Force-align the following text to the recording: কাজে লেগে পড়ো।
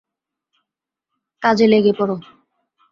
কাজে 1.43 1.65
লেগে 1.67 1.93
পড়ো। 1.99 2.15